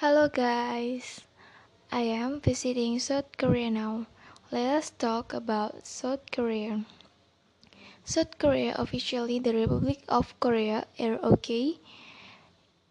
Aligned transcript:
Hello 0.00 0.28
guys, 0.28 1.22
I 1.90 2.02
am 2.02 2.42
visiting 2.42 3.00
South 3.00 3.32
Korea 3.38 3.70
now. 3.70 4.04
Let 4.52 4.76
us 4.76 4.90
talk 4.90 5.32
about 5.32 5.86
South 5.86 6.20
Korea. 6.30 6.84
South 8.04 8.36
Korea, 8.36 8.76
officially 8.76 9.38
the 9.38 9.54
Republic 9.54 10.04
of 10.06 10.38
Korea 10.38 10.84
(ROK), 11.00 11.48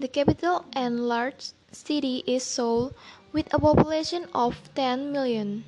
The 0.00 0.08
capital 0.08 0.64
and 0.72 1.06
largest 1.06 1.54
city 1.70 2.24
is 2.26 2.42
Seoul, 2.42 2.92
with 3.32 3.54
a 3.54 3.60
population 3.60 4.26
of 4.34 4.74
10 4.74 5.12
million. 5.12 5.62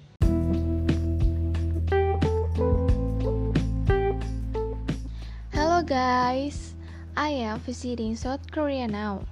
Guys, 5.82 6.74
I 7.16 7.30
am 7.42 7.58
visiting 7.58 8.14
South 8.14 8.46
Korea 8.52 8.86
now. 8.86 9.26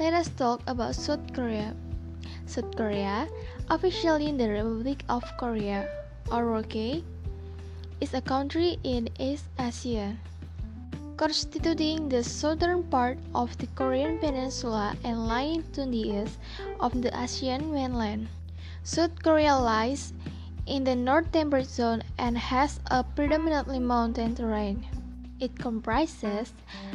Let 0.00 0.14
us 0.14 0.26
talk 0.34 0.60
about 0.66 0.98
South 0.98 1.32
Korea. 1.32 1.74
South 2.46 2.74
Korea, 2.74 3.28
officially 3.70 4.32
the 4.32 4.50
Republic 4.50 5.04
of 5.08 5.22
Korea, 5.38 5.86
or 6.30 6.44
ROK, 6.46 6.74
is 8.00 8.14
a 8.14 8.20
country 8.20 8.78
in 8.82 9.08
East 9.20 9.46
Asia, 9.58 10.18
constituting 11.16 12.08
the 12.08 12.24
southern 12.24 12.82
part 12.82 13.18
of 13.34 13.56
the 13.58 13.70
Korean 13.78 14.18
peninsula 14.18 14.96
and 15.04 15.28
lying 15.28 15.62
to 15.70 15.86
the 15.86 16.18
east 16.18 16.38
of 16.80 16.98
the 17.00 17.14
Asian 17.14 17.70
mainland. 17.70 18.26
South 18.82 19.22
Korea 19.22 19.54
lies 19.54 20.12
in 20.66 20.82
the 20.82 20.96
North 20.96 21.30
Temperate 21.30 21.70
Zone 21.70 22.02
and 22.18 22.36
has 22.36 22.80
a 22.90 23.04
predominantly 23.04 23.78
mountain 23.78 24.34
terrain. 24.34 24.82
It 25.38 25.58
comprises 25.58 26.54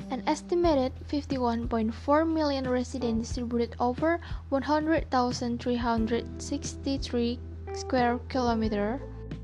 an 0.10 0.24
estimated 0.26 0.94
51.4 1.08 2.28
million 2.28 2.68
residents 2.68 3.30
distributed 3.30 3.76
over 3.80 4.20
100,363 4.50 7.40
square 7.74 8.20
kilometer, 8.30 9.00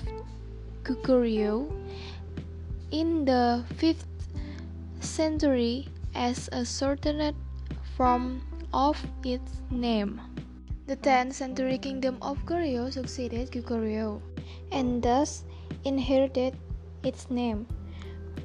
Goguryeo 0.84 1.72
in 2.92 3.25
the 3.25 3.63
5th 3.78 4.06
century 5.00 5.88
as 6.16 6.50
a 6.51 6.66
shortened 6.66 7.35
form 7.96 8.41
of 8.74 8.97
its 9.24 9.62
name. 9.69 10.22
The 10.88 10.96
10th 10.96 11.34
century 11.34 11.78
kingdom 11.78 12.18
of 12.22 12.38
Goryeo 12.46 12.91
succeeded 12.91 13.51
Goguryeo 13.51 14.22
and 14.72 15.03
thus 15.03 15.44
inherited 15.84 16.56
its 17.03 17.30
name, 17.30 17.68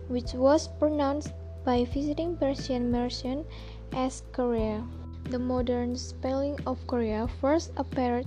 which 0.09 0.33
was 0.33 0.69
pronounced 0.79 1.33
by 1.65 1.85
visiting 1.85 2.37
Persian 2.37 2.91
merchants 2.91 3.49
as 3.93 4.23
Korea. 4.33 4.83
The 5.31 5.39
modern 5.39 5.97
spelling 5.97 6.59
of 6.67 6.87
Korea 6.87 7.29
first 7.41 7.73
appeared 7.77 8.27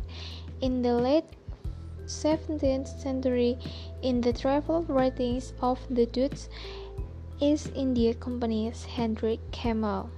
in 0.62 0.82
the 0.82 0.94
late 0.94 1.26
17th 2.06 2.88
century 3.02 3.58
in 4.02 4.22
the 4.22 4.34
travel 4.34 4.84
writings 4.88 5.54
of 5.62 5.80
the 5.90 6.06
Dutch 6.06 6.48
East 7.40 7.72
India 7.76 8.14
Company's 8.14 8.86
Hendrik 8.86 9.42
Hamel. 9.56 10.10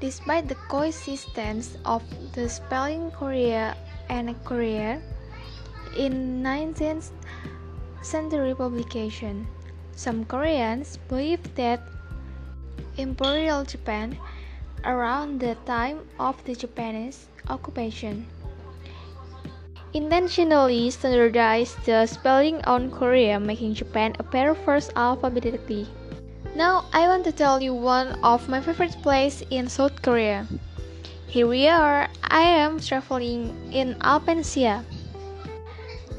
Despite 0.00 0.48
the 0.48 0.54
coexistence 0.70 1.76
of 1.84 2.02
the 2.32 2.48
spelling 2.48 3.10
Corea 3.10 3.76
and 4.08 4.32
Korea 4.44 5.02
in 5.96 6.42
19th 6.42 7.10
century 8.00 8.54
publication, 8.54 9.46
some 9.92 10.24
Koreans 10.24 10.96
believe 11.08 11.42
that 11.56 11.82
Imperial 12.96 13.64
Japan 13.64 14.16
around 14.84 15.40
the 15.40 15.56
time 15.66 16.06
of 16.18 16.36
the 16.44 16.54
Japanese 16.54 17.26
occupation. 17.48 18.26
Intentionally 19.94 20.90
standardized 20.90 21.80
the 21.86 22.06
spelling 22.06 22.60
on 22.64 22.90
Korea, 22.90 23.40
making 23.40 23.74
Japan 23.74 24.14
appear 24.18 24.54
first 24.54 24.92
alphabetically. 24.96 25.88
Now 26.54 26.84
I 26.92 27.08
want 27.08 27.24
to 27.24 27.32
tell 27.32 27.62
you 27.62 27.72
one 27.72 28.18
of 28.22 28.48
my 28.48 28.60
favorite 28.60 28.96
places 29.02 29.46
in 29.50 29.68
South 29.68 30.02
Korea. 30.02 30.46
Here 31.26 31.46
we 31.46 31.68
are, 31.68 32.08
I 32.24 32.40
am 32.40 32.80
traveling 32.80 33.52
in 33.72 33.96
Alpensia. 34.00 34.84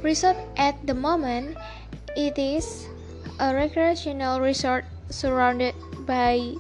Resort 0.02 0.38
at 0.58 0.76
the 0.86 0.94
moment, 0.94 1.58
it 2.16 2.38
is 2.38 2.88
a 3.40 3.54
recreational 3.54 4.40
resort 4.40 4.86
surrounded 5.10 5.76
by 6.06 6.56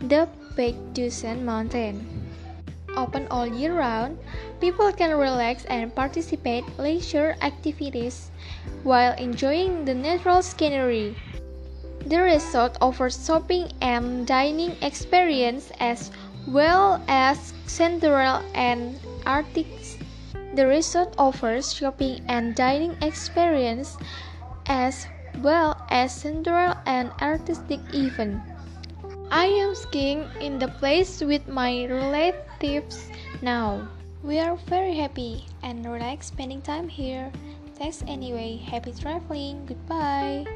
the 0.00 0.28
Baekdusan 0.56 1.42
Mountain. 1.42 2.06
Open 2.96 3.26
all 3.30 3.46
year 3.46 3.74
round, 3.74 4.18
people 4.60 4.92
can 4.94 5.18
relax 5.18 5.64
and 5.66 5.90
participate 5.94 6.62
leisure 6.78 7.34
activities 7.42 8.30
while 8.86 9.18
enjoying 9.18 9.84
the 9.84 9.94
natural 9.94 10.42
scenery. 10.42 11.18
The 12.06 12.22
resort 12.22 12.78
offers 12.80 13.18
shopping 13.18 13.72
and 13.82 14.26
dining 14.26 14.78
experience 14.80 15.72
as 15.80 16.14
well 16.46 17.02
as 17.08 17.52
central 17.66 18.46
and 18.54 19.00
arctic. 19.26 19.66
The 20.54 20.66
resort 20.70 21.18
offers 21.18 21.74
shopping 21.74 22.22
and 22.28 22.54
dining 22.54 22.94
experience 23.02 23.98
as 24.66 25.08
well 25.42 25.74
as 25.90 26.14
central 26.14 26.78
and 26.86 27.10
artistic 27.20 27.80
events. 27.90 28.53
I 29.34 29.46
am 29.46 29.74
skiing 29.74 30.30
in 30.38 30.60
the 30.60 30.68
place 30.78 31.18
with 31.18 31.48
my 31.48 31.90
relatives 31.90 33.10
now. 33.42 33.88
We 34.22 34.38
are 34.38 34.54
very 34.70 34.94
happy 34.94 35.44
and 35.64 35.84
relaxed 35.84 36.38
spending 36.38 36.62
time 36.62 36.86
here. 36.86 37.32
Thanks 37.74 38.04
anyway. 38.06 38.62
Happy 38.62 38.94
traveling. 38.94 39.66
Goodbye. 39.66 40.46